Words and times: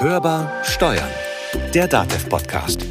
Hörbar 0.00 0.62
Steuern, 0.62 1.10
der 1.74 1.88
DATEV-Podcast. 1.88 2.86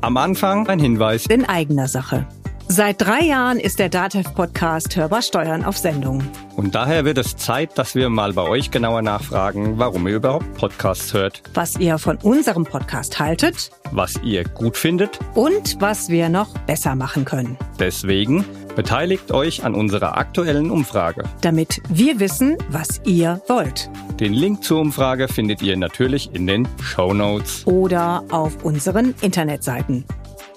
Am 0.00 0.16
Anfang 0.16 0.66
ein 0.66 0.78
Hinweis. 0.78 1.26
In 1.26 1.44
eigener 1.44 1.86
Sache. 1.86 2.26
Seit 2.72 3.02
drei 3.02 3.22
Jahren 3.22 3.58
ist 3.58 3.80
der 3.80 3.88
DATEV-Podcast 3.88 4.94
Hörbar 4.94 5.22
Steuern 5.22 5.64
auf 5.64 5.76
Sendung. 5.76 6.22
Und 6.54 6.76
daher 6.76 7.04
wird 7.04 7.18
es 7.18 7.36
Zeit, 7.36 7.76
dass 7.76 7.96
wir 7.96 8.08
mal 8.10 8.32
bei 8.34 8.42
euch 8.42 8.70
genauer 8.70 9.02
nachfragen, 9.02 9.80
warum 9.80 10.06
ihr 10.06 10.14
überhaupt 10.14 10.54
Podcasts 10.54 11.12
hört, 11.12 11.42
Was 11.52 11.76
ihr 11.80 11.98
von 11.98 12.16
unserem 12.18 12.62
Podcast 12.64 13.18
haltet 13.18 13.72
was 13.90 14.14
ihr 14.22 14.44
gut 14.44 14.76
findet. 14.76 15.18
und 15.34 15.80
was 15.80 16.10
wir 16.10 16.28
noch 16.28 16.56
besser 16.60 16.94
machen 16.94 17.24
können. 17.24 17.56
Deswegen 17.80 18.44
beteiligt 18.76 19.32
euch 19.32 19.64
an 19.64 19.74
unserer 19.74 20.16
aktuellen 20.16 20.70
Umfrage. 20.70 21.24
Damit 21.40 21.82
wir 21.88 22.20
wissen, 22.20 22.56
was 22.68 23.00
ihr 23.04 23.42
wollt. 23.48 23.90
Den 24.20 24.32
Link 24.32 24.62
zur 24.62 24.78
Umfrage 24.80 25.26
findet 25.26 25.60
ihr 25.60 25.76
natürlich 25.76 26.32
in 26.34 26.46
den 26.46 26.68
Show 26.80 27.12
Notes. 27.14 27.66
Oder 27.66 28.22
auf 28.30 28.64
unseren 28.64 29.16
Internetseiten. 29.22 30.04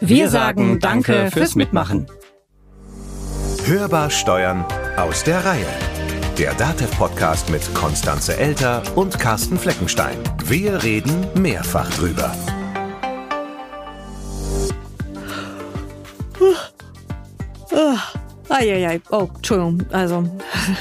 Wir, 0.06 0.30
sagen 0.30 0.80
Danke 0.82 1.32
fürs 1.32 1.56
Mitmachen. 1.56 2.08
Hörbar 3.64 4.10
Steuern 4.10 4.66
aus 4.98 5.24
der 5.24 5.46
Reihe. 5.46 5.66
Der 6.38 6.54
DATEV-Podcast 6.56 7.50
mit 7.50 7.74
Konstanze 7.74 8.36
Elter 8.36 8.84
und 8.96 9.18
Carsten 9.18 9.58
Fleckenstein. 9.58 10.18
Wir 10.44 10.84
reden 10.84 11.26
mehrfach 11.36 11.90
drüber. 11.92 12.36
Eieiei. 18.50 19.00
Oh, 19.10 19.30
Entschuldigung. 19.36 19.84
Also, 19.94 20.30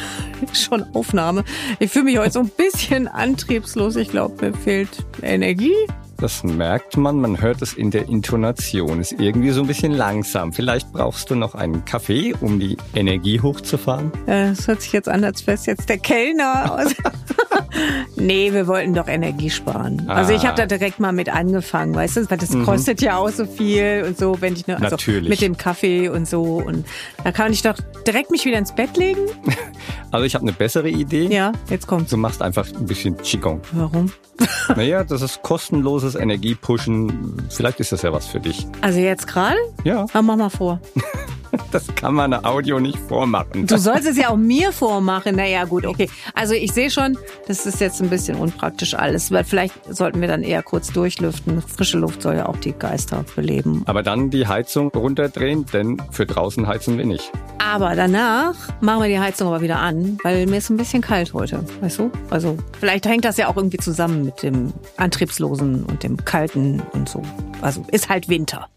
schon 0.53 0.83
Aufnahme. 0.95 1.45
Ich 1.79 1.93
fühle 1.93 2.07
mich 2.07 2.19
heute 2.19 2.33
so 2.33 2.41
ein 2.41 2.51
bisschen 2.51 3.07
antriebslos. 3.07 3.95
Ich 3.95 4.09
glaube, 4.09 4.51
mir 4.51 4.55
fehlt 4.55 5.05
Energie. 5.23 5.77
Das 6.23 6.45
merkt 6.45 6.97
man, 6.97 7.21
man 7.21 7.41
hört 7.41 7.63
es 7.63 7.73
in 7.73 7.91
der 7.91 8.09
Intonation. 8.09 9.01
Ist 9.01 9.11
irgendwie 9.19 9.51
so 9.51 9.61
ein 9.63 9.67
bisschen 9.67 9.91
langsam. 9.91 10.53
Vielleicht 10.53 10.93
brauchst 10.93 11.29
du 11.31 11.35
noch 11.35 11.57
einen 11.57 11.85
Kaffee, 11.85 12.33
um 12.41 12.61
die 12.61 12.77
Energie 12.95 13.41
hochzufahren. 13.41 14.13
Äh, 14.29 14.51
Es 14.51 14.69
hört 14.69 14.83
sich 14.83 14.93
jetzt 14.93 15.09
an, 15.09 15.25
als 15.25 15.45
wäre 15.49 15.57
es 15.57 15.67
jetzt 15.67 15.89
der 15.89 15.99
Kellner. 15.99 16.87
nee, 18.17 18.53
wir 18.53 18.67
wollten 18.67 18.95
doch 18.95 19.09
Energie 19.09 19.51
sparen. 19.51 20.09
Also 20.09 20.33
ich 20.33 20.43
Ah. 20.43 20.49
habe 20.49 20.57
da 20.57 20.67
direkt 20.67 21.01
mal 21.01 21.13
mit 21.13 21.29
angefangen, 21.29 21.95
weißt 21.95 22.17
du, 22.19 22.31
weil 22.31 22.39
das 22.39 22.51
kostet 22.65 23.01
ja 23.03 23.17
auch 23.17 23.31
so 23.31 23.45
viel 23.47 24.05
und 24.07 24.19
so, 24.19 24.41
wenn 24.41 24.55
ich 24.55 24.67
nur, 24.67 24.77
also 24.77 24.91
Natürlich. 24.91 25.29
mit 25.29 25.41
dem 25.41 25.57
Kaffee 25.57 26.09
und 26.09 26.29
so 26.29 26.43
und 26.65 26.85
da 27.25 27.33
kann 27.33 27.53
ich 27.53 27.63
doch 27.63 27.75
direkt 28.07 28.31
mich 28.31 28.45
wieder 28.45 28.59
ins 28.59 28.75
Bett 28.75 28.97
legen. 28.97 29.21
Also 30.11 30.27
ich 30.27 30.35
habe 30.35 30.43
eine 30.43 30.53
bessere 30.53 30.91
Idee. 30.91 31.29
Ja, 31.29 31.53
jetzt 31.71 31.87
kommt's. 31.87 32.11
Du 32.11 32.19
machst 32.19 32.43
einfach 32.43 32.67
ein 32.71 32.85
bisschen 32.85 33.17
Qigong. 33.17 33.63
Warum? 33.73 34.13
Naja, 34.77 35.05
das 35.05 35.23
ist 35.23 35.41
kostenloses 35.43 36.17
Energiepushen. 36.17 37.43
Vielleicht 37.49 37.81
ist 37.81 37.93
das 37.93 38.03
ja 38.03 38.13
was 38.13 38.27
für 38.27 38.39
dich. 38.39 38.67
Also 38.83 38.99
jetzt 38.99 39.27
gerade? 39.27 39.57
Ja, 39.85 40.05
Ah, 40.13 40.21
mach 40.21 40.37
mal 40.37 40.51
vor. 40.51 40.81
Das 41.73 41.87
kann 41.95 42.15
man 42.15 42.33
Audio 42.45 42.79
nicht 42.79 42.99
vormachen. 42.99 43.67
Du 43.67 43.79
sollst 43.79 44.07
es 44.07 44.17
ja 44.17 44.29
auch 44.31 44.37
mir 44.37 44.73
vormachen. 44.73 45.37
Naja, 45.37 45.65
gut, 45.65 45.87
okay. 45.87 46.09
Also 46.35 46.55
ich 46.55 46.73
sehe 46.73 46.91
schon, 46.91 47.17
das 47.47 47.67
ist 47.67 47.81
jetzt 47.81 48.01
ein 48.03 48.11
bisschen 48.11 48.37
unpraktisch 48.37 48.95
alles, 48.95 49.31
weil 49.31 49.45
vielleicht 49.45 49.75
sollten 49.93 50.21
wir 50.21 50.29
dann 50.29 50.43
eher 50.43 50.63
kurz 50.63 50.93
durchlüften. 50.93 51.63
Frische 51.63 51.99
Luft 51.99 52.23
soll 52.23 52.37
ja 52.37 52.47
auch 52.47 52.57
die 52.57 52.73
Geister 52.73 53.25
beleben. 53.35 53.83
Aber 53.87 54.03
dann 54.03 54.31
die 54.31 54.47
Heizung 54.47 54.89
runterdrehen, 54.89 55.67
denn 55.73 56.01
für 56.11 56.27
draußen 56.27 56.67
heizen 56.67 56.99
wir 56.99 57.07
nicht. 57.07 57.33
Aber 57.59 57.95
danach 57.95 58.55
machen 58.81 59.03
wir 59.03 59.09
die 59.09 59.21
Heizung 59.21 59.49
aber 59.49 59.63
wieder 59.63 59.79
an, 59.79 60.19
weil 60.23 60.47
mir 60.47 60.59
ist 60.59 60.71
ein 60.71 60.77
bisschen 60.77 61.01
kalt 61.01 61.33
heute, 61.33 61.65
weißt 61.81 61.99
du? 61.99 62.11
Also 62.31 62.59
vielleicht 62.79 63.07
hängt 63.07 63.25
das 63.25 63.37
ja 63.37 63.49
auch 63.49 63.57
irgendwie 63.57 63.79
zusammen 63.79 64.25
mit 64.25 64.43
dem 64.43 64.73
Antriebslosen 64.97 65.85
und 65.85 66.03
dem 66.03 66.23
Kalten 66.25 66.83
und 66.93 67.09
so. 67.09 67.23
Also 67.61 67.85
ist 67.91 68.09
halt 68.09 68.29
Winter. 68.29 68.69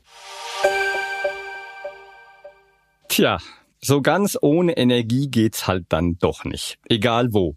Tja, 3.16 3.38
so 3.80 4.02
ganz 4.02 4.38
ohne 4.42 4.76
Energie 4.76 5.30
geht's 5.30 5.68
halt 5.68 5.86
dann 5.88 6.18
doch 6.18 6.44
nicht. 6.44 6.80
Egal 6.90 7.32
wo. 7.32 7.56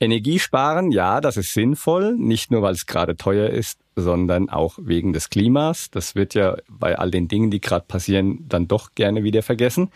Energiesparen, 0.00 0.90
ja, 0.90 1.20
das 1.20 1.36
ist 1.36 1.52
sinnvoll, 1.52 2.16
nicht 2.16 2.50
nur 2.50 2.62
weil 2.62 2.74
es 2.74 2.84
gerade 2.84 3.16
teuer 3.16 3.48
ist, 3.48 3.78
sondern 3.94 4.50
auch 4.50 4.76
wegen 4.82 5.12
des 5.12 5.30
Klimas. 5.30 5.88
Das 5.92 6.16
wird 6.16 6.34
ja 6.34 6.56
bei 6.68 6.98
all 6.98 7.12
den 7.12 7.28
Dingen, 7.28 7.52
die 7.52 7.60
gerade 7.60 7.86
passieren, 7.86 8.48
dann 8.48 8.66
doch 8.66 8.96
gerne 8.96 9.22
wieder 9.22 9.44
vergessen. 9.44 9.92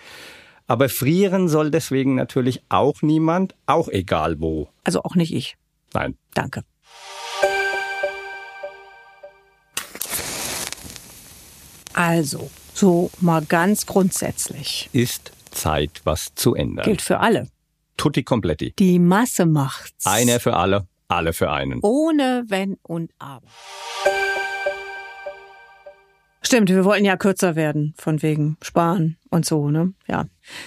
Aber 0.68 0.88
frieren 0.88 1.48
soll 1.48 1.72
deswegen 1.72 2.14
natürlich 2.14 2.62
auch 2.68 3.02
niemand, 3.02 3.56
auch 3.66 3.88
egal 3.88 4.40
wo. 4.40 4.68
Also 4.84 5.02
auch 5.02 5.16
nicht 5.16 5.34
ich. 5.34 5.56
Nein, 5.94 6.16
Danke. 6.32 6.62
Also, 11.92 12.50
so 12.74 13.10
mal 13.20 13.44
ganz 13.44 13.86
grundsätzlich. 13.86 14.88
ist 14.92 15.32
Zeit, 15.50 16.00
was 16.04 16.34
zu 16.34 16.54
ändern. 16.54 16.84
Gilt 16.84 17.02
für 17.02 17.20
alle. 17.20 17.48
Tutti 17.96 18.22
completi. 18.22 18.72
Die 18.78 18.98
Masse 18.98 19.46
macht's. 19.46 20.06
Einer 20.06 20.40
für 20.40 20.56
alle, 20.56 20.86
alle 21.08 21.32
für 21.32 21.50
einen. 21.50 21.80
Ohne 21.82 22.44
Wenn 22.48 22.78
und 22.82 23.12
Aber. 23.18 23.46
Stimmt, 26.40 26.70
wir 26.70 26.84
wollten 26.84 27.04
ja 27.04 27.16
kürzer 27.16 27.54
werden, 27.54 27.94
von 27.96 28.20
wegen 28.22 28.56
Sparen 28.62 29.16
und 29.30 29.46
so, 29.46 29.70
ne? 29.70 29.94
Ja. 30.08 30.26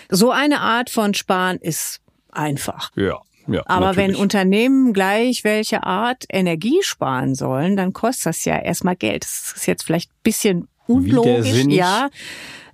So 0.09 0.31
eine 0.31 0.61
Art 0.61 0.89
von 0.89 1.13
Sparen 1.13 1.57
ist 1.57 1.99
einfach. 2.31 2.91
Ja, 2.95 3.19
ja. 3.47 3.61
Aber 3.65 3.95
wenn 3.95 4.11
natürlich. 4.11 4.21
Unternehmen 4.21 4.93
gleich 4.93 5.43
welche 5.43 5.83
Art 5.83 6.23
Energie 6.29 6.79
sparen 6.81 7.35
sollen, 7.35 7.75
dann 7.75 7.91
kostet 7.91 8.27
das 8.27 8.45
ja 8.45 8.57
erstmal 8.57 8.95
Geld. 8.95 9.23
Das 9.23 9.53
ist 9.55 9.67
jetzt 9.67 9.83
vielleicht 9.83 10.11
ein 10.11 10.23
bisschen 10.23 10.67
unlogisch, 10.87 11.65
ja. 11.67 12.09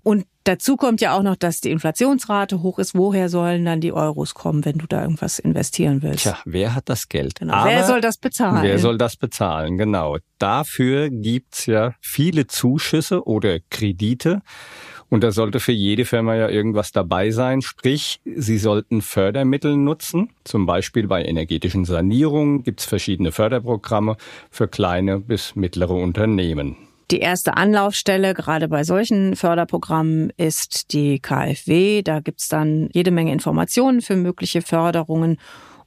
Und 0.04 0.26
dazu 0.44 0.78
kommt 0.78 1.02
ja 1.02 1.16
auch 1.16 1.22
noch, 1.22 1.36
dass 1.36 1.62
die 1.62 1.70
Inflationsrate 1.70 2.64
hoch 2.64 2.80
ist. 2.80 2.96
Woher 2.96 3.30
sollen 3.30 3.66
dann 3.66 3.82
die 3.82 3.94
Euros 3.94 4.34
kommen, 4.34 4.66
wenn 4.66 4.78
du 4.78 4.88
da 4.88 5.04
irgendwas 5.04 5.38
investieren 5.40 6.02
willst? 6.02 6.24
Tja, 6.24 6.38
wer 6.46 6.74
hat 6.74 6.90
das 6.90 7.08
Geld? 7.08 7.40
Genau. 7.40 7.54
Aber 7.54 7.70
Wer 7.70 7.84
soll 7.86 8.02
das 8.02 8.18
bezahlen? 8.18 8.64
Wer 8.64 8.80
soll 8.80 8.98
das 8.98 9.16
bezahlen? 9.16 9.78
Genau. 9.78 10.18
Dafür 10.40 11.10
gibt's 11.10 11.68
ja 11.68 11.94
viele 12.02 12.48
Zuschüsse 12.48 13.28
oder 13.28 13.60
Kredite. 13.70 14.42
Und 15.10 15.26
da 15.26 15.32
sollte 15.32 15.60
für 15.60 15.74
jede 15.74 16.06
Firma 16.06 16.36
ja 16.36 16.48
irgendwas 16.48 16.94
dabei 16.94 17.32
sein. 17.32 17.62
Sprich, 17.62 18.22
sie 18.24 18.58
sollten 18.58 19.02
Fördermittel 19.02 19.76
nutzen. 19.76 20.30
Zum 20.46 20.66
Beispiel 20.66 21.06
bei 21.08 21.26
energetischen 21.26 21.84
Sanierungen 21.84 22.64
gibt's 22.64 22.86
verschiedene 22.86 23.34
Förderprogramme 23.34 24.16
für 24.50 24.70
kleine 24.70 25.20
bis 25.20 25.56
mittlere 25.56 25.96
Unternehmen. 25.96 26.78
Die 27.12 27.20
erste 27.20 27.58
Anlaufstelle, 27.58 28.34
gerade 28.34 28.70
bei 28.70 28.86
solchen 28.86 29.36
Förderprogrammen, 29.36 30.32
ist 30.38 30.94
die 30.94 31.20
KfW. 31.20 32.04
Da 32.04 32.22
gibt's 32.22 32.48
dann 32.48 32.88
jede 32.94 33.12
Menge 33.12 33.34
Informationen 33.34 34.02
für 34.02 34.16
mögliche 34.16 34.62
Förderungen. 34.62 35.38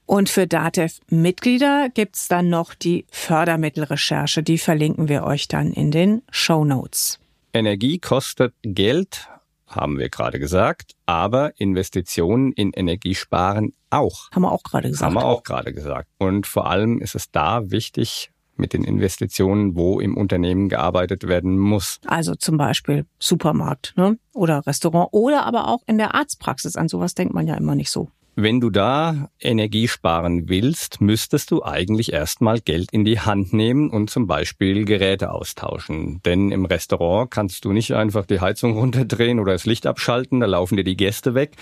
Und 0.05 0.29
für 0.29 0.47
DATEV-Mitglieder 0.47 1.89
gibt's 1.89 2.29
dann 2.29 2.51
noch 2.51 2.75
die 2.75 3.07
Fördermittelrecherche. 3.11 4.43
Die 4.43 4.59
verlinken 4.59 5.09
wir 5.09 5.25
euch 5.25 5.49
dann 5.49 5.73
in 5.73 5.91
den 5.91 6.21
Show 6.31 6.67
Notes. 6.67 7.19
Energie 7.55 7.99
kostet 7.99 8.53
Geld, 8.63 9.31
haben 9.67 9.99
wir 9.99 10.11
gerade 10.11 10.39
gesagt, 10.39 10.93
aber 11.07 11.59
Investitionen 11.59 12.53
in 12.53 12.73
Energiesparen 12.73 13.73
auch. 13.89 14.31
Haben 14.31 14.43
wir 14.43 14.53
auch 14.53 14.63
gerade 14.63 14.91
gesagt. 14.91 15.07
Haben 15.07 15.15
wir 15.15 15.25
auch 15.25 15.43
gerade 15.43 15.73
gesagt. 15.73 16.11
Und 16.19 16.47
vor 16.47 16.67
allem 16.69 16.99
ist 16.99 17.15
es 17.15 17.31
da 17.31 17.71
wichtig 17.71 18.31
mit 18.57 18.73
den 18.73 18.85
Investitionen, 18.85 19.77
wo 19.77 20.01
im 20.01 20.17
Unternehmen 20.17 20.69
gearbeitet 20.69 21.27
werden 21.27 21.59
muss. 21.59 22.01
Also 22.07 22.35
zum 22.35 22.57
Beispiel 22.57 23.07
Supermarkt 23.19 23.95
ne? 23.97 24.19
oder 24.33 24.67
Restaurant 24.67 25.09
oder 25.13 25.45
aber 25.47 25.69
auch 25.69 25.83
in 25.87 25.99
der 25.99 26.15
Arztpraxis. 26.15 26.77
An 26.77 26.89
sowas 26.89 27.15
denkt 27.15 27.35
man 27.35 27.47
ja 27.47 27.55
immer 27.55 27.75
nicht 27.75 27.91
so. 27.91 28.11
Wenn 28.37 28.61
du 28.61 28.69
da 28.71 29.29
Energie 29.41 29.87
sparen 29.87 30.49
willst, 30.49 31.01
müsstest 31.01 31.53
du 31.53 31.63
eigentlich 31.63 32.13
erstmal 32.13 32.61
Geld 32.61 32.91
in 32.91 33.05
die 33.05 33.21
Hand 33.21 33.53
nehmen 33.53 33.91
und 33.91 34.11
zum 34.11 34.27
Beispiel 34.27 34.85
Geräte 34.85 35.31
austauschen. 35.31 36.21
Denn 36.25 36.51
im 36.51 36.65
Restaurant 36.65 37.31
kannst 37.31 37.65
du 37.65 37.73
nicht 37.73 37.93
einfach 37.93 38.27
die 38.27 38.41
Heizung 38.41 38.73
runterdrehen 38.79 39.39
oder 39.39 39.53
das 39.53 39.67
Licht 39.67 39.87
abschalten, 39.87 40.41
da 40.41 40.47
laufen 40.47 40.77
dir 40.77 40.83
die 40.83 40.97
Gäste 40.97 41.35
weg. 41.35 41.53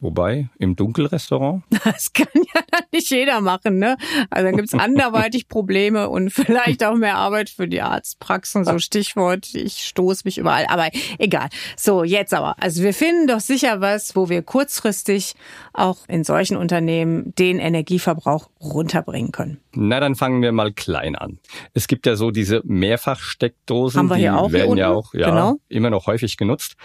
Wobei, 0.00 0.48
im 0.58 0.74
Dunkelrestaurant? 0.74 1.64
Das 1.84 2.12
kann 2.12 2.28
ja 2.34 2.60
dann 2.76 2.86
nicht 2.92 3.10
jeder 3.10 3.40
machen, 3.40 3.78
ne? 3.78 3.96
Also 4.30 4.46
dann 4.46 4.56
gibt's 4.56 4.74
anderweitig 4.74 5.48
Probleme 5.48 6.08
und 6.08 6.30
vielleicht 6.30 6.84
auch 6.84 6.94
mehr 6.94 7.16
Arbeit 7.16 7.50
für 7.50 7.68
die 7.68 7.82
Arztpraxen, 7.82 8.64
so 8.64 8.78
Stichwort, 8.78 9.54
ich 9.54 9.78
stoße 9.78 10.22
mich 10.24 10.38
überall. 10.38 10.66
Aber 10.68 10.88
egal. 11.18 11.48
So, 11.76 12.04
jetzt 12.04 12.34
aber. 12.34 12.56
Also 12.60 12.82
wir 12.82 12.94
finden 12.94 13.26
doch 13.26 13.40
sicher 13.40 13.80
was, 13.80 14.16
wo 14.16 14.28
wir 14.28 14.42
kurzfristig 14.42 15.34
auch 15.72 15.98
in 16.08 16.24
solchen 16.24 16.56
Unternehmen 16.56 17.34
den 17.36 17.58
Energieverbrauch 17.58 18.48
runterbringen 18.60 19.32
können. 19.32 19.60
Na, 19.74 20.00
dann 20.00 20.14
fangen 20.14 20.42
wir 20.42 20.52
mal 20.52 20.72
klein 20.72 21.16
an. 21.16 21.38
Es 21.74 21.86
gibt 21.86 22.06
ja 22.06 22.16
so 22.16 22.30
diese 22.30 22.62
Mehrfachsteckdosen, 22.64 23.98
Haben 23.98 24.08
wir 24.08 24.16
die 24.16 24.22
hier 24.22 24.36
auch 24.38 24.50
hier 24.50 24.58
werden 24.60 24.76
ja 24.78 24.90
auch 24.90 25.14
ja, 25.14 25.30
Genau. 25.30 25.56
immer 25.68 25.90
noch 25.90 26.06
häufig 26.06 26.36
genutzt. 26.36 26.76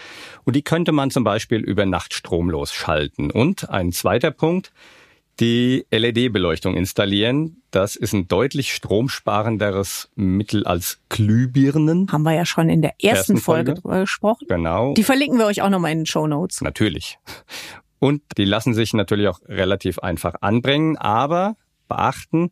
Und 0.44 0.56
die 0.56 0.62
könnte 0.62 0.92
man 0.92 1.10
zum 1.10 1.24
Beispiel 1.24 1.60
über 1.60 1.86
Nacht 1.86 2.14
stromlos 2.14 2.72
schalten. 2.72 3.30
Und 3.30 3.70
ein 3.70 3.92
zweiter 3.92 4.30
Punkt, 4.30 4.72
die 5.40 5.86
LED-Beleuchtung 5.90 6.76
installieren. 6.76 7.62
Das 7.70 7.96
ist 7.96 8.12
ein 8.12 8.28
deutlich 8.28 8.74
stromsparenderes 8.74 10.10
Mittel 10.14 10.64
als 10.66 11.00
Glühbirnen. 11.08 12.10
Haben 12.12 12.22
wir 12.22 12.34
ja 12.34 12.44
schon 12.44 12.68
in 12.68 12.82
der 12.82 12.92
ersten, 13.02 13.32
Ersten 13.32 13.36
Folge 13.38 13.76
Folge. 13.80 14.00
gesprochen. 14.00 14.46
Genau. 14.48 14.94
Die 14.94 15.04
verlinken 15.04 15.38
wir 15.38 15.46
euch 15.46 15.62
auch 15.62 15.70
nochmal 15.70 15.92
in 15.92 16.00
den 16.00 16.06
Show 16.06 16.26
Notes. 16.26 16.60
Natürlich. 16.60 17.18
Und 17.98 18.22
die 18.36 18.44
lassen 18.44 18.74
sich 18.74 18.94
natürlich 18.94 19.28
auch 19.28 19.40
relativ 19.46 20.00
einfach 20.00 20.34
anbringen, 20.40 20.96
aber 20.96 21.56
beachten, 21.88 22.50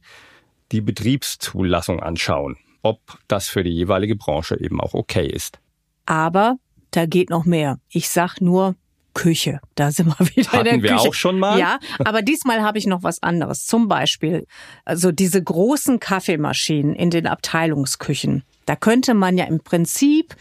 die 0.72 0.80
Betriebszulassung 0.80 2.00
anschauen, 2.00 2.56
ob 2.82 3.00
das 3.26 3.48
für 3.48 3.64
die 3.64 3.70
jeweilige 3.70 4.16
Branche 4.16 4.58
eben 4.60 4.80
auch 4.80 4.94
okay 4.94 5.26
ist. 5.26 5.58
Aber 6.06 6.56
da 6.92 7.06
geht 7.06 7.30
noch 7.30 7.44
mehr. 7.44 7.78
Ich 7.88 8.08
sag 8.08 8.40
nur 8.40 8.76
Küche. 9.14 9.60
Da 9.74 9.90
sind 9.90 10.06
wir 10.08 10.26
wieder 10.36 10.58
in 10.58 10.64
der 10.64 10.72
Hatten 10.72 10.82
wir 10.82 10.90
Küche. 10.90 11.08
auch 11.08 11.14
schon 11.14 11.38
mal. 11.38 11.58
Ja, 11.58 11.78
aber 12.04 12.22
diesmal 12.22 12.62
habe 12.62 12.78
ich 12.78 12.86
noch 12.86 13.02
was 13.02 13.22
anderes. 13.22 13.66
Zum 13.66 13.88
Beispiel, 13.88 14.46
also 14.84 15.12
diese 15.12 15.42
großen 15.42 16.00
Kaffeemaschinen 16.00 16.94
in 16.94 17.10
den 17.10 17.26
Abteilungsküchen. 17.26 18.44
Da 18.66 18.76
könnte 18.76 19.14
man 19.14 19.36
ja 19.36 19.44
im 19.44 19.60
Prinzip 19.60 20.36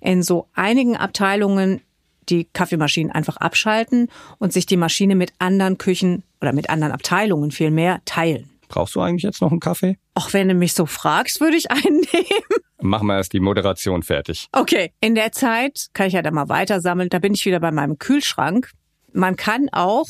in 0.00 0.22
so 0.22 0.48
einigen 0.54 0.96
Abteilungen 0.96 1.80
die 2.28 2.46
Kaffeemaschinen 2.52 3.12
einfach 3.12 3.36
abschalten 3.36 4.08
und 4.38 4.52
sich 4.52 4.66
die 4.66 4.76
Maschine 4.76 5.14
mit 5.14 5.32
anderen 5.38 5.78
Küchen 5.78 6.22
oder 6.40 6.52
mit 6.52 6.70
anderen 6.70 6.92
Abteilungen 6.92 7.50
vielmehr 7.50 8.00
teilen. 8.04 8.50
Brauchst 8.74 8.96
du 8.96 9.00
eigentlich 9.00 9.22
jetzt 9.22 9.40
noch 9.40 9.52
einen 9.52 9.60
Kaffee? 9.60 9.98
Auch 10.14 10.32
wenn 10.32 10.48
du 10.48 10.54
mich 10.54 10.74
so 10.74 10.84
fragst, 10.84 11.40
würde 11.40 11.56
ich 11.56 11.70
einen 11.70 12.00
nehmen. 12.12 12.60
Machen 12.80 13.06
wir 13.06 13.16
erst 13.16 13.32
die 13.32 13.38
Moderation 13.38 14.02
fertig. 14.02 14.48
Okay, 14.50 14.92
in 15.00 15.14
der 15.14 15.30
Zeit 15.30 15.90
kann 15.92 16.08
ich 16.08 16.14
ja 16.14 16.22
dann 16.22 16.34
mal 16.34 16.48
weiter 16.48 16.80
sammeln. 16.80 17.08
Da 17.08 17.20
bin 17.20 17.34
ich 17.34 17.46
wieder 17.46 17.60
bei 17.60 17.70
meinem 17.70 17.98
Kühlschrank. 17.98 18.72
Man 19.12 19.36
kann 19.36 19.68
auch, 19.70 20.06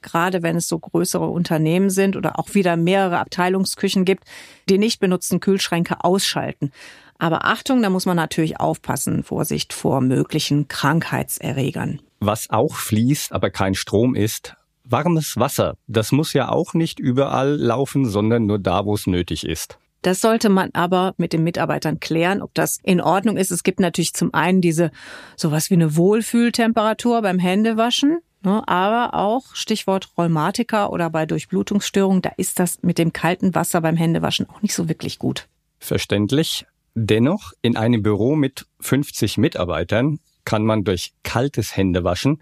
gerade 0.00 0.42
wenn 0.42 0.56
es 0.56 0.66
so 0.66 0.78
größere 0.78 1.26
Unternehmen 1.26 1.90
sind 1.90 2.16
oder 2.16 2.38
auch 2.38 2.54
wieder 2.54 2.78
mehrere 2.78 3.18
Abteilungsküchen 3.18 4.06
gibt, 4.06 4.24
die 4.70 4.78
nicht 4.78 4.98
benutzten 4.98 5.40
Kühlschränke 5.40 6.02
ausschalten. 6.02 6.72
Aber 7.18 7.44
Achtung, 7.44 7.82
da 7.82 7.90
muss 7.90 8.06
man 8.06 8.16
natürlich 8.16 8.58
aufpassen. 8.58 9.24
Vorsicht 9.24 9.74
vor 9.74 10.00
möglichen 10.00 10.68
Krankheitserregern. 10.68 12.00
Was 12.20 12.48
auch 12.48 12.76
fließt, 12.76 13.32
aber 13.32 13.50
kein 13.50 13.74
Strom 13.74 14.14
ist, 14.14 14.56
warmes 14.88 15.36
Wasser. 15.36 15.76
Das 15.86 16.12
muss 16.12 16.32
ja 16.32 16.48
auch 16.48 16.74
nicht 16.74 16.98
überall 16.98 17.56
laufen, 17.56 18.06
sondern 18.06 18.46
nur 18.46 18.58
da, 18.58 18.84
wo 18.84 18.94
es 18.94 19.06
nötig 19.06 19.46
ist. 19.46 19.78
Das 20.02 20.20
sollte 20.20 20.48
man 20.50 20.70
aber 20.72 21.14
mit 21.16 21.32
den 21.32 21.42
Mitarbeitern 21.42 21.98
klären, 21.98 22.40
ob 22.40 22.54
das 22.54 22.78
in 22.84 23.00
Ordnung 23.00 23.36
ist. 23.36 23.50
Es 23.50 23.64
gibt 23.64 23.80
natürlich 23.80 24.14
zum 24.14 24.32
einen 24.34 24.60
diese 24.60 24.92
sowas 25.36 25.68
wie 25.70 25.74
eine 25.74 25.96
Wohlfühltemperatur 25.96 27.22
beim 27.22 27.38
Händewaschen, 27.40 28.20
ne, 28.42 28.62
aber 28.68 29.14
auch 29.14 29.54
Stichwort 29.54 30.10
Rheumatiker 30.16 30.92
oder 30.92 31.10
bei 31.10 31.26
Durchblutungsstörungen, 31.26 32.22
da 32.22 32.30
ist 32.36 32.60
das 32.60 32.82
mit 32.82 32.98
dem 32.98 33.12
kalten 33.12 33.54
Wasser 33.54 33.80
beim 33.80 33.96
Händewaschen 33.96 34.48
auch 34.48 34.62
nicht 34.62 34.74
so 34.74 34.88
wirklich 34.88 35.18
gut. 35.18 35.48
Verständlich. 35.78 36.66
Dennoch, 36.94 37.52
in 37.60 37.76
einem 37.76 38.02
Büro 38.02 38.36
mit 38.36 38.66
50 38.80 39.38
Mitarbeitern 39.38 40.20
kann 40.44 40.64
man 40.64 40.84
durch 40.84 41.12
kaltes 41.24 41.76
Händewaschen 41.76 42.40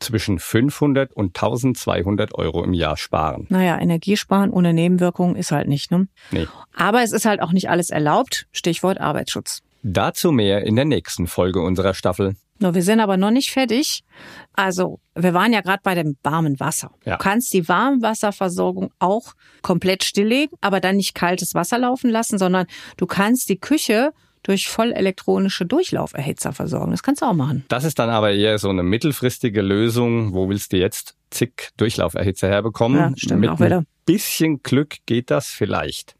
zwischen 0.00 0.38
500 0.38 1.12
und 1.12 1.28
1200 1.28 2.34
Euro 2.34 2.64
im 2.64 2.74
Jahr 2.74 2.96
sparen. 2.96 3.46
Naja, 3.50 3.78
Energiesparen 3.78 4.50
ohne 4.50 4.72
Nebenwirkungen 4.72 5.36
ist 5.36 5.52
halt 5.52 5.68
nicht, 5.68 5.90
ne? 5.90 6.08
Nee. 6.30 6.48
Aber 6.74 7.02
es 7.02 7.12
ist 7.12 7.26
halt 7.26 7.40
auch 7.40 7.52
nicht 7.52 7.70
alles 7.70 7.90
erlaubt. 7.90 8.46
Stichwort 8.52 9.00
Arbeitsschutz. 9.00 9.62
Dazu 9.82 10.32
mehr 10.32 10.64
in 10.66 10.76
der 10.76 10.84
nächsten 10.84 11.26
Folge 11.26 11.60
unserer 11.60 11.94
Staffel. 11.94 12.34
No, 12.58 12.74
wir 12.74 12.82
sind 12.82 13.00
aber 13.00 13.16
noch 13.16 13.30
nicht 13.30 13.50
fertig. 13.50 14.04
Also, 14.52 15.00
wir 15.14 15.32
waren 15.32 15.54
ja 15.54 15.62
gerade 15.62 15.80
bei 15.82 15.94
dem 15.94 16.16
warmen 16.22 16.60
Wasser. 16.60 16.90
Ja. 17.06 17.16
Du 17.16 17.22
kannst 17.22 17.54
die 17.54 17.66
Warmwasserversorgung 17.66 18.92
auch 18.98 19.32
komplett 19.62 20.04
stilllegen, 20.04 20.58
aber 20.60 20.80
dann 20.80 20.96
nicht 20.96 21.14
kaltes 21.14 21.54
Wasser 21.54 21.78
laufen 21.78 22.10
lassen, 22.10 22.38
sondern 22.38 22.66
du 22.98 23.06
kannst 23.06 23.48
die 23.48 23.58
Küche 23.58 24.12
durch 24.42 24.68
vollelektronische 24.68 25.66
Durchlauferhitzer 25.66 26.52
versorgen. 26.52 26.90
Das 26.92 27.02
kannst 27.02 27.22
du 27.22 27.26
auch 27.26 27.34
machen. 27.34 27.64
Das 27.68 27.84
ist 27.84 27.98
dann 27.98 28.10
aber 28.10 28.32
eher 28.32 28.58
so 28.58 28.68
eine 28.70 28.82
mittelfristige 28.82 29.62
Lösung. 29.62 30.32
Wo 30.34 30.48
willst 30.48 30.72
du 30.72 30.78
jetzt 30.78 31.16
zig 31.30 31.70
Durchlauferhitzer 31.76 32.48
herbekommen? 32.48 32.98
Ja, 32.98 33.12
stimmt 33.16 33.40
Mit 33.40 33.50
auch 33.50 33.60
wieder. 33.60 33.78
ein 33.78 33.86
bisschen 34.06 34.62
Glück 34.62 34.96
geht 35.06 35.30
das 35.30 35.48
vielleicht. 35.48 36.14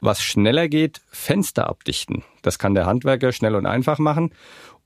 Was 0.00 0.22
schneller 0.22 0.68
geht, 0.68 1.02
Fenster 1.10 1.68
abdichten. 1.68 2.24
Das 2.42 2.58
kann 2.58 2.74
der 2.74 2.86
Handwerker 2.86 3.32
schnell 3.32 3.54
und 3.54 3.66
einfach 3.66 3.98
machen. 3.98 4.32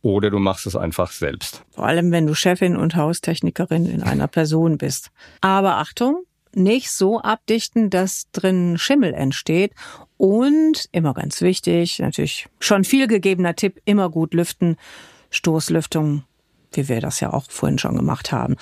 Oder 0.02 0.28
du 0.28 0.38
machst 0.38 0.66
es 0.66 0.76
einfach 0.76 1.12
selbst. 1.12 1.62
Vor 1.70 1.86
allem, 1.86 2.10
wenn 2.10 2.26
du 2.26 2.34
Chefin 2.34 2.76
und 2.76 2.94
Haustechnikerin 2.96 3.86
in 3.86 4.02
einer 4.02 4.26
Person 4.28 4.76
bist. 4.76 5.10
Aber 5.40 5.76
Achtung, 5.76 6.24
nicht 6.56 6.90
so 6.90 7.20
abdichten, 7.20 7.90
dass 7.90 8.30
drin 8.32 8.76
Schimmel 8.78 9.14
entsteht. 9.14 9.72
Und 10.16 10.88
immer 10.92 11.14
ganz 11.14 11.40
wichtig, 11.40 11.98
natürlich 11.98 12.46
schon 12.58 12.84
viel 12.84 13.06
gegebener 13.06 13.56
Tipp, 13.56 13.80
immer 13.84 14.10
gut 14.10 14.34
lüften. 14.34 14.76
Stoßlüftung, 15.30 16.24
wie 16.72 16.88
wir 16.88 17.00
das 17.00 17.20
ja 17.20 17.32
auch 17.32 17.50
vorhin 17.50 17.78
schon 17.78 17.96
gemacht 17.96 18.32
haben. 18.32 18.56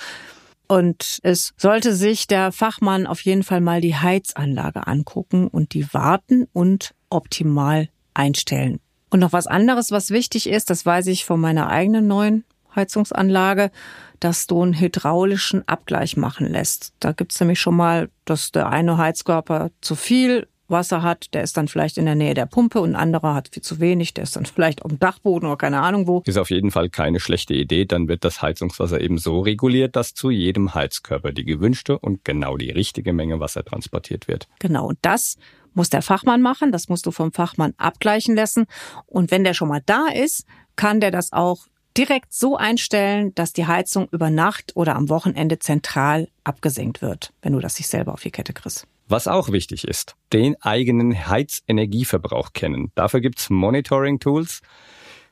Und 0.67 1.19
es 1.23 1.53
sollte 1.57 1.93
sich 1.93 2.25
der 2.25 2.51
Fachmann 2.51 3.05
auf 3.05 3.21
jeden 3.21 3.43
Fall 3.43 3.61
mal 3.61 3.81
die 3.81 3.95
Heizanlage 3.95 4.87
angucken 4.87 5.47
und 5.47 5.73
die 5.73 5.93
warten 5.93 6.47
und 6.53 6.95
optimal 7.09 7.89
einstellen. 8.13 8.79
Und 9.09 9.19
noch 9.19 9.33
was 9.33 9.45
anderes, 9.45 9.91
was 9.91 10.09
wichtig 10.09 10.49
ist, 10.49 10.69
das 10.71 10.85
weiß 10.85 11.07
ich 11.07 11.25
von 11.25 11.39
meiner 11.39 11.69
eigenen 11.69 12.07
neuen 12.07 12.43
Heizungsanlage, 12.75 13.71
dass 14.19 14.47
du 14.47 14.61
einen 14.61 14.79
hydraulischen 14.79 15.67
Abgleich 15.67 16.17
machen 16.17 16.47
lässt. 16.47 16.93
Da 16.99 17.11
gibt's 17.11 17.39
nämlich 17.39 17.59
schon 17.59 17.75
mal, 17.75 18.09
dass 18.25 18.51
der 18.51 18.69
eine 18.69 18.97
Heizkörper 18.97 19.71
zu 19.81 19.95
viel 19.95 20.47
Wasser 20.69 21.03
hat, 21.03 21.33
der 21.33 21.43
ist 21.43 21.55
dann 21.57 21.67
vielleicht 21.67 21.97
in 21.97 22.05
der 22.05 22.15
Nähe 22.15 22.33
der 22.33 22.45
Pumpe 22.45 22.81
und 22.81 22.91
ein 22.91 22.95
anderer 22.95 23.35
hat 23.35 23.49
viel 23.49 23.63
zu 23.63 23.79
wenig, 23.79 24.13
der 24.13 24.23
ist 24.23 24.35
dann 24.35 24.45
vielleicht 24.53 24.81
auf 24.83 24.91
dem 24.91 24.99
Dachboden 24.99 25.47
oder 25.47 25.57
keine 25.57 25.81
Ahnung 25.81 26.07
wo. 26.07 26.21
Ist 26.25 26.37
auf 26.37 26.49
jeden 26.49 26.71
Fall 26.71 26.89
keine 26.89 27.19
schlechte 27.19 27.53
Idee. 27.53 27.85
Dann 27.85 28.09
wird 28.09 28.25
das 28.25 28.41
Heizungswasser 28.41 28.99
eben 28.99 29.17
so 29.17 29.39
reguliert, 29.39 29.95
dass 29.95 30.13
zu 30.13 30.29
jedem 30.29 30.73
Heizkörper 30.73 31.31
die 31.31 31.45
gewünschte 31.45 31.97
und 31.97 32.25
genau 32.25 32.57
die 32.57 32.71
richtige 32.71 33.13
Menge 33.13 33.39
Wasser 33.39 33.63
transportiert 33.63 34.27
wird. 34.27 34.47
Genau, 34.59 34.87
und 34.87 34.99
das 35.01 35.37
muss 35.73 35.89
der 35.89 36.01
Fachmann 36.01 36.41
machen, 36.41 36.71
das 36.71 36.87
musst 36.87 37.05
du 37.05 37.11
vom 37.11 37.31
Fachmann 37.31 37.73
abgleichen 37.77 38.35
lassen. 38.35 38.65
Und 39.05 39.31
wenn 39.31 39.43
der 39.43 39.53
schon 39.53 39.69
mal 39.69 39.81
da 39.85 40.07
ist, 40.07 40.45
kann 40.75 40.99
der 40.99 41.11
das 41.11 41.33
auch 41.33 41.65
direkt 41.97 42.33
so 42.33 42.57
einstellen, 42.57 43.33
dass 43.35 43.53
die 43.53 43.67
Heizung 43.67 44.07
über 44.11 44.29
Nacht 44.29 44.75
oder 44.75 44.95
am 44.95 45.09
Wochenende 45.09 45.59
zentral 45.59 46.27
abgesenkt 46.43 47.01
wird, 47.01 47.33
wenn 47.41 47.53
du 47.53 47.59
das 47.59 47.77
nicht 47.77 47.87
selber 47.87 48.13
auf 48.13 48.21
die 48.21 48.31
Kette 48.31 48.53
kriegst. 48.53 48.87
Was 49.07 49.27
auch 49.27 49.51
wichtig 49.51 49.85
ist, 49.87 50.15
den 50.31 50.59
eigenen 50.61 51.27
Heizenergieverbrauch 51.27 52.53
kennen. 52.53 52.91
Dafür 52.95 53.21
gibt's 53.21 53.49
Monitoring-Tools. 53.49 54.61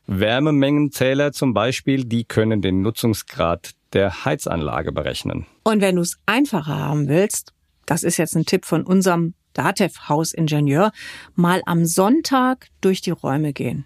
Wärmemengenzähler 0.07 1.31
zum 1.31 1.53
Beispiel, 1.53 2.05
die 2.05 2.25
können 2.25 2.61
den 2.61 2.81
Nutzungsgrad 2.81 3.71
der 3.93 4.25
Heizanlage 4.25 4.91
berechnen. 4.91 5.45
Und 5.63 5.81
wenn 5.81 5.95
du 5.95 6.01
es 6.01 6.17
einfacher 6.25 6.77
haben 6.77 7.07
willst, 7.07 7.53
das 7.85 8.03
ist 8.03 8.17
jetzt 8.17 8.35
ein 8.35 8.45
Tipp 8.45 8.65
von 8.65 8.83
unserem 8.83 9.33
Datev-Hausingenieur, 9.53 10.91
mal 11.35 11.61
am 11.65 11.85
Sonntag 11.85 12.67
durch 12.81 13.01
die 13.01 13.11
Räume 13.11 13.53
gehen. 13.53 13.85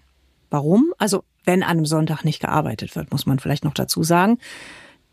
Warum? 0.50 0.92
Also, 0.98 1.24
wenn 1.46 1.62
an 1.62 1.78
einem 1.78 1.86
Sonntag 1.86 2.24
nicht 2.24 2.40
gearbeitet 2.40 2.94
wird, 2.96 3.10
muss 3.12 3.24
man 3.24 3.38
vielleicht 3.38 3.64
noch 3.64 3.74
dazu 3.74 4.02
sagen, 4.02 4.38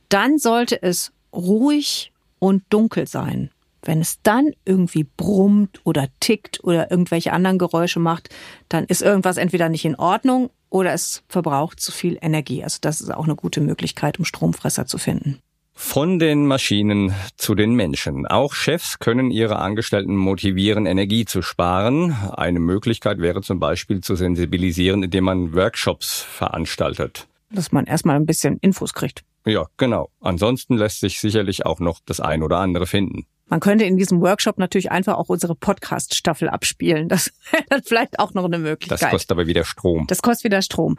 dann 0.10 0.38
sollte 0.38 0.82
es 0.82 1.14
ruhig 1.32 2.12
und 2.40 2.64
dunkel 2.70 3.08
sein. 3.08 3.52
Wenn 3.82 4.02
es 4.02 4.22
dann 4.24 4.52
irgendwie 4.66 5.04
brummt 5.04 5.82
oder 5.84 6.08
tickt 6.20 6.64
oder 6.64 6.90
irgendwelche 6.90 7.34
anderen 7.34 7.58
Geräusche 7.58 8.00
macht, 8.00 8.30
dann 8.70 8.86
ist 8.86 9.02
irgendwas 9.02 9.38
entweder 9.38 9.70
nicht 9.70 9.86
in 9.86 9.96
Ordnung 9.96 10.50
oder 10.70 10.94
es 10.94 11.24
verbraucht 11.28 11.80
zu 11.80 11.92
viel 11.92 12.18
Energie. 12.22 12.64
Also 12.64 12.80
das 12.82 13.02
ist 13.02 13.14
auch 13.14 13.26
eine 13.26 13.36
gute 13.36 13.62
Möglichkeit, 13.62 14.20
um 14.20 14.26
Stromfresser 14.26 14.86
zu 14.86 14.98
finden. 14.98 15.40
Von 15.76 16.20
den 16.20 16.46
Maschinen 16.46 17.14
zu 17.36 17.56
den 17.56 17.74
Menschen. 17.74 18.28
Auch 18.28 18.54
Chefs 18.54 19.00
können 19.00 19.32
ihre 19.32 19.58
Angestellten 19.58 20.16
motivieren, 20.16 20.86
Energie 20.86 21.26
zu 21.26 21.42
sparen. 21.42 22.14
Eine 22.36 22.60
Möglichkeit 22.60 23.20
wäre 23.20 23.42
zum 23.42 23.60
Beispiel 23.60 24.02
zu 24.02 24.16
sensibilisieren, 24.16 25.04
indem 25.04 25.26
man 25.26 25.54
Workshops 25.54 26.22
veranstaltet. 26.22 27.28
Dass 27.50 27.72
man 27.72 27.86
erstmal 27.86 28.16
ein 28.16 28.26
bisschen 28.26 28.58
Infos 28.60 28.94
kriegt. 28.94 29.24
Ja, 29.46 29.66
genau. 29.78 30.10
Ansonsten 30.22 30.78
lässt 30.78 31.00
sich 31.00 31.20
sicherlich 31.20 31.66
auch 31.66 31.80
noch 31.80 32.00
das 32.06 32.20
ein 32.20 32.44
oder 32.44 32.60
andere 32.60 32.86
finden. 32.86 33.26
Man 33.48 33.60
könnte 33.60 33.84
in 33.84 33.98
diesem 33.98 34.22
Workshop 34.22 34.58
natürlich 34.58 34.92
einfach 34.92 35.16
auch 35.16 35.30
unsere 35.30 35.56
Podcast-Staffel 35.56 36.50
abspielen. 36.50 37.10
Das 37.10 37.32
wäre 37.52 37.64
dann 37.70 37.82
vielleicht 37.84 38.20
auch 38.20 38.34
noch 38.34 38.46
eine 38.46 38.58
Möglichkeit. 38.58 39.02
Das 39.02 39.10
kostet 39.10 39.32
aber 39.32 39.48
wieder 39.48 39.66
Strom. 39.66 40.08
Das 40.08 40.22
kostet 40.22 40.46
wieder 40.46 40.62
Strom. 40.62 40.98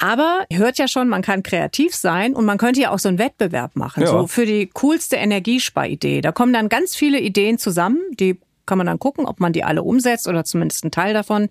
Aber 0.00 0.44
hört 0.50 0.78
ja 0.78 0.88
schon, 0.88 1.08
man 1.08 1.22
kann 1.22 1.42
kreativ 1.42 1.94
sein 1.94 2.34
und 2.34 2.44
man 2.46 2.58
könnte 2.58 2.80
ja 2.80 2.90
auch 2.90 2.98
so 2.98 3.08
einen 3.08 3.18
Wettbewerb 3.18 3.76
machen, 3.76 4.02
Ja. 4.02 4.08
so 4.08 4.26
für 4.26 4.46
die 4.46 4.68
coolste 4.72 5.16
Energiesparidee. 5.16 6.22
Da 6.22 6.32
kommen 6.32 6.52
dann 6.52 6.68
ganz 6.68 6.96
viele 6.96 7.20
Ideen 7.20 7.58
zusammen, 7.58 7.98
die 8.18 8.40
kann 8.66 8.78
man 8.78 8.86
dann 8.86 8.98
gucken, 8.98 9.26
ob 9.26 9.40
man 9.40 9.52
die 9.52 9.64
alle 9.64 9.82
umsetzt 9.82 10.28
oder 10.28 10.44
zumindest 10.44 10.84
einen 10.84 10.90
Teil 10.92 11.12
davon. 11.12 11.48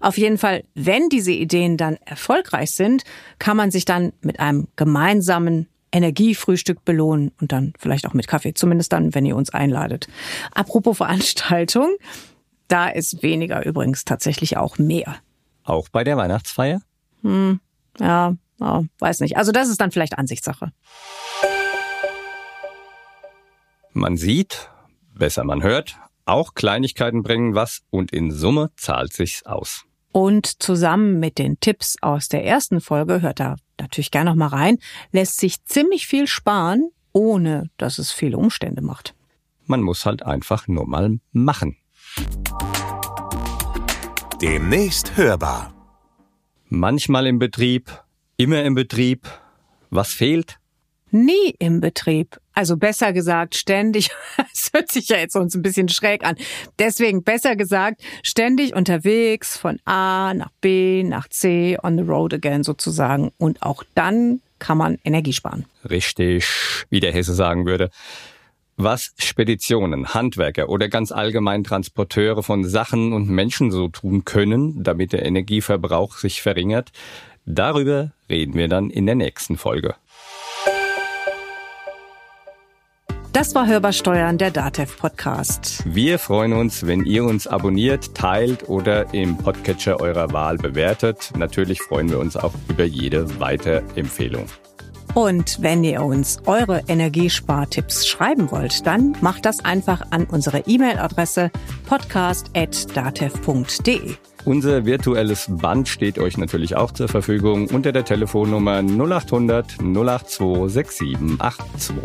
Auf 0.00 0.16
jeden 0.18 0.38
Fall, 0.38 0.64
wenn 0.74 1.08
diese 1.10 1.30
Ideen 1.32 1.76
dann 1.76 1.96
erfolgreich 2.04 2.70
sind, 2.72 3.04
kann 3.38 3.56
man 3.56 3.70
sich 3.70 3.84
dann 3.84 4.12
mit 4.22 4.40
einem 4.40 4.68
gemeinsamen 4.76 5.68
Energiefrühstück 5.92 6.84
belohnen 6.84 7.30
und 7.40 7.52
dann 7.52 7.74
vielleicht 7.78 8.06
auch 8.06 8.14
mit 8.14 8.26
Kaffee, 8.26 8.54
zumindest 8.54 8.92
dann, 8.94 9.14
wenn 9.14 9.26
ihr 9.26 9.36
uns 9.36 9.50
einladet. 9.50 10.08
Apropos 10.54 10.96
Veranstaltung, 10.96 11.90
da 12.68 12.88
ist 12.88 13.22
weniger 13.22 13.64
übrigens 13.66 14.06
tatsächlich 14.06 14.56
auch 14.56 14.78
mehr. 14.78 15.16
Auch 15.64 15.90
bei 15.90 16.02
der 16.04 16.16
Weihnachtsfeier? 16.16 16.80
Hm, 17.22 17.60
ja, 17.98 18.34
ja, 18.60 18.84
weiß 18.98 19.20
nicht. 19.20 19.36
Also 19.36 19.52
das 19.52 19.68
ist 19.68 19.80
dann 19.80 19.90
vielleicht 19.90 20.18
Ansichtssache. 20.18 20.72
Man 23.92 24.16
sieht, 24.16 24.70
besser 25.14 25.44
man 25.44 25.62
hört, 25.62 25.96
auch 26.24 26.54
Kleinigkeiten 26.54 27.22
bringen 27.22 27.54
was 27.54 27.82
und 27.90 28.12
in 28.12 28.30
Summe 28.30 28.70
zahlt 28.76 29.12
sich's 29.12 29.44
aus. 29.44 29.84
Und 30.12 30.62
zusammen 30.62 31.18
mit 31.18 31.38
den 31.38 31.58
Tipps 31.60 31.96
aus 32.00 32.28
der 32.28 32.44
ersten 32.44 32.80
Folge, 32.80 33.22
hört 33.22 33.40
da 33.40 33.56
natürlich 33.80 34.10
gerne 34.10 34.30
noch 34.30 34.36
mal 34.36 34.48
rein, 34.48 34.78
lässt 35.10 35.40
sich 35.40 35.64
ziemlich 35.64 36.06
viel 36.06 36.26
sparen, 36.26 36.90
ohne 37.12 37.70
dass 37.78 37.98
es 37.98 38.12
viele 38.12 38.36
Umstände 38.36 38.82
macht. 38.82 39.14
Man 39.66 39.82
muss 39.82 40.06
halt 40.06 40.22
einfach 40.22 40.68
nur 40.68 40.86
mal 40.86 41.18
machen. 41.32 41.76
Demnächst 44.40 45.16
hörbar. 45.16 45.81
Manchmal 46.74 47.26
im 47.26 47.38
Betrieb, 47.38 48.02
immer 48.38 48.62
im 48.62 48.74
Betrieb. 48.74 49.28
Was 49.90 50.10
fehlt? 50.14 50.56
Nie 51.10 51.54
im 51.58 51.82
Betrieb. 51.82 52.40
Also 52.54 52.78
besser 52.78 53.12
gesagt, 53.12 53.56
ständig, 53.56 54.08
es 54.54 54.70
hört 54.72 54.90
sich 54.90 55.08
ja 55.08 55.18
jetzt 55.18 55.36
uns 55.36 55.54
ein 55.54 55.60
bisschen 55.60 55.90
schräg 55.90 56.24
an. 56.24 56.36
Deswegen 56.78 57.24
besser 57.24 57.56
gesagt, 57.56 58.00
ständig 58.22 58.74
unterwegs 58.74 59.54
von 59.54 59.80
A 59.84 60.32
nach 60.32 60.48
B 60.62 61.02
nach 61.02 61.28
C, 61.28 61.76
on 61.82 61.98
the 61.98 62.04
road 62.04 62.32
again 62.32 62.62
sozusagen. 62.62 63.32
Und 63.36 63.60
auch 63.60 63.84
dann 63.94 64.40
kann 64.58 64.78
man 64.78 64.96
Energie 65.04 65.34
sparen. 65.34 65.66
Richtig, 65.90 66.46
wie 66.88 67.00
der 67.00 67.12
Hesse 67.12 67.34
sagen 67.34 67.66
würde. 67.66 67.90
Was 68.76 69.12
Speditionen, 69.18 70.14
Handwerker 70.14 70.68
oder 70.68 70.88
ganz 70.88 71.12
allgemein 71.12 71.62
Transporteure 71.62 72.42
von 72.42 72.64
Sachen 72.64 73.12
und 73.12 73.28
Menschen 73.28 73.70
so 73.70 73.88
tun 73.88 74.24
können, 74.24 74.82
damit 74.82 75.12
der 75.12 75.24
Energieverbrauch 75.26 76.16
sich 76.16 76.42
verringert, 76.42 76.90
darüber 77.44 78.12
reden 78.30 78.54
wir 78.54 78.68
dann 78.68 78.90
in 78.90 79.06
der 79.06 79.14
nächsten 79.14 79.56
Folge. 79.56 79.94
Das 83.32 83.54
war 83.54 83.66
Hörbar 83.66 83.94
Steuern, 83.94 84.36
der 84.36 84.50
DATEV 84.50 84.98
Podcast. 84.98 85.82
Wir 85.86 86.18
freuen 86.18 86.52
uns, 86.52 86.86
wenn 86.86 87.06
ihr 87.06 87.24
uns 87.24 87.46
abonniert, 87.46 88.14
teilt 88.14 88.68
oder 88.68 89.14
im 89.14 89.38
Podcatcher 89.38 90.00
eurer 90.00 90.32
Wahl 90.32 90.58
bewertet. 90.58 91.32
Natürlich 91.36 91.80
freuen 91.80 92.10
wir 92.10 92.18
uns 92.18 92.36
auch 92.36 92.52
über 92.68 92.84
jede 92.84 93.40
Weiterempfehlung. 93.40 94.44
Und 95.14 95.58
wenn 95.60 95.84
ihr 95.84 96.02
uns 96.02 96.38
eure 96.46 96.82
Energiespartipps 96.88 98.06
schreiben 98.06 98.50
wollt, 98.50 98.86
dann 98.86 99.14
macht 99.20 99.44
das 99.44 99.62
einfach 99.64 100.02
an 100.10 100.24
unsere 100.24 100.60
E-Mail-Adresse 100.66 101.50
podcast.datev.de. 101.86 104.14
Unser 104.44 104.86
virtuelles 104.86 105.46
Band 105.48 105.88
steht 105.88 106.18
euch 106.18 106.36
natürlich 106.36 106.74
auch 106.74 106.90
zur 106.90 107.08
Verfügung 107.08 107.68
unter 107.68 107.92
der 107.92 108.04
Telefonnummer 108.04 108.82
0800 108.82 109.76
082 109.78 110.72
6782. 110.72 111.96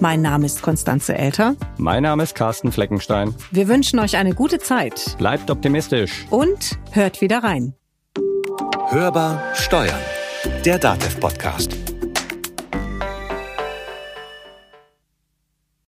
Mein 0.00 0.22
Name 0.22 0.46
ist 0.46 0.62
Konstanze 0.62 1.16
Elter. 1.16 1.56
Mein 1.78 2.02
Name 2.02 2.22
ist 2.22 2.34
Carsten 2.34 2.72
Fleckenstein. 2.72 3.34
Wir 3.50 3.68
wünschen 3.68 3.98
euch 3.98 4.16
eine 4.16 4.34
gute 4.34 4.58
Zeit. 4.58 5.16
Bleibt 5.18 5.50
optimistisch. 5.50 6.26
Und 6.30 6.78
hört 6.92 7.20
wieder 7.20 7.42
rein. 7.42 7.74
Hörbar 8.88 9.42
Steuern. 9.54 10.00
Der 10.64 10.78
Datev 10.78 11.18
Podcast. 11.18 11.76